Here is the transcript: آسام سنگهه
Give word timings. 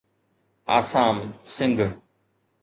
آسام 0.65 1.33
سنگهه 1.43 1.97